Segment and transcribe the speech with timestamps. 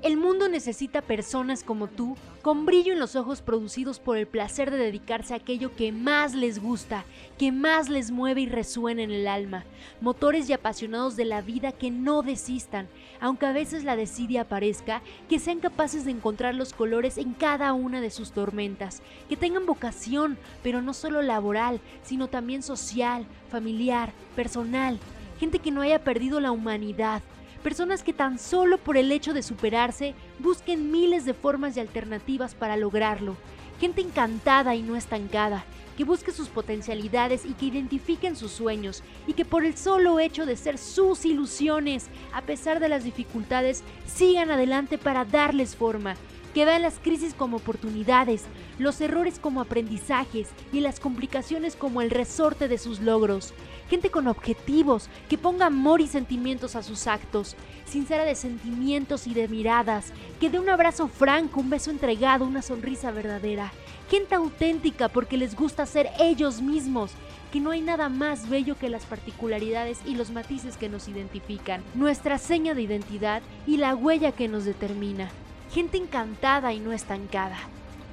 [0.00, 4.70] El mundo necesita personas como tú, con brillo en los ojos producidos por el placer
[4.70, 7.04] de dedicarse a aquello que más les gusta,
[7.36, 9.64] que más les mueve y resuena en el alma.
[10.00, 12.86] Motores y apasionados de la vida que no desistan,
[13.20, 17.72] aunque a veces la desidia aparezca, que sean capaces de encontrar los colores en cada
[17.72, 24.12] una de sus tormentas, que tengan vocación, pero no solo laboral, sino también social, familiar,
[24.36, 25.00] personal.
[25.40, 27.20] Gente que no haya perdido la humanidad,
[27.58, 32.54] personas que tan solo por el hecho de superarse busquen miles de formas y alternativas
[32.54, 33.36] para lograrlo,
[33.80, 35.64] gente encantada y no estancada,
[35.96, 40.46] que busque sus potencialidades y que identifiquen sus sueños y que por el solo hecho
[40.46, 46.14] de ser sus ilusiones, a pesar de las dificultades, sigan adelante para darles forma,
[46.54, 48.44] que vean las crisis como oportunidades,
[48.78, 53.52] los errores como aprendizajes y las complicaciones como el resorte de sus logros.
[53.90, 57.56] Gente con objetivos, que ponga amor y sentimientos a sus actos,
[57.86, 62.62] sincera de sentimientos y de miradas, que dé un abrazo franco, un beso entregado, una
[62.62, 63.72] sonrisa verdadera.
[64.10, 67.12] Gente auténtica porque les gusta ser ellos mismos,
[67.52, 71.82] que no hay nada más bello que las particularidades y los matices que nos identifican,
[71.94, 75.30] nuestra seña de identidad y la huella que nos determina.
[75.72, 77.58] Gente encantada y no estancada.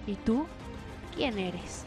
[0.07, 0.45] ¿Y tú?
[1.15, 1.85] ¿Quién eres?